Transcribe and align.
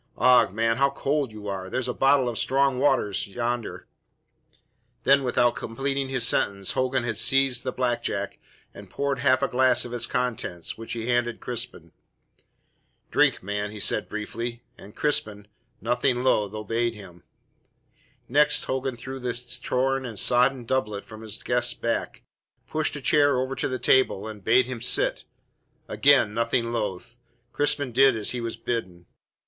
Ough, 0.17 0.49
man, 0.51 0.77
how 0.77 0.89
cold 0.89 1.31
you 1.31 1.47
are! 1.47 1.69
There's 1.69 1.87
a 1.87 1.93
bottle 1.93 2.27
of 2.27 2.39
strong 2.39 2.79
waters 2.79 3.27
yonder" 3.27 3.85
Then, 5.03 5.21
without 5.21 5.55
completing 5.55 6.09
his 6.09 6.25
sentence, 6.27 6.71
Hogan 6.71 7.03
had 7.03 7.17
seized 7.19 7.63
the 7.63 7.71
black 7.71 8.01
jack 8.01 8.39
and 8.73 8.89
poured 8.89 9.19
half 9.19 9.43
a 9.43 9.47
glass 9.47 9.85
of 9.85 9.93
its 9.93 10.07
contents, 10.07 10.75
which 10.75 10.93
he 10.93 11.05
handed 11.05 11.39
Crispin. 11.39 11.91
"Drink, 13.11 13.43
man," 13.43 13.69
he 13.69 13.79
said 13.79 14.09
briefly, 14.09 14.63
and 14.75 14.95
Crispin, 14.95 15.47
nothing 15.81 16.23
loath, 16.23 16.55
obeyed 16.55 16.95
him. 16.95 17.21
Next 18.27 18.63
Hogan 18.63 18.95
drew 18.95 19.19
the 19.19 19.35
torn 19.61 20.03
and 20.03 20.17
sodden 20.17 20.65
doublet 20.65 21.05
from 21.05 21.21
his 21.21 21.43
guest's 21.43 21.75
back, 21.75 22.23
pushed 22.67 22.95
a 22.95 23.01
chair 23.01 23.37
over 23.37 23.53
to 23.53 23.67
the 23.67 23.77
table, 23.77 24.27
and 24.27 24.43
bade 24.43 24.65
him 24.65 24.81
sit. 24.81 25.25
Again, 25.87 26.33
nothing 26.33 26.73
loath, 26.73 27.19
Crispin 27.51 27.91
did 27.91 28.15
as 28.15 28.31
he 28.31 28.41
was 28.41 28.57
bidden. 28.57 29.05